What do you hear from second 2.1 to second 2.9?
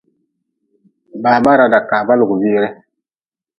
lugʼbire.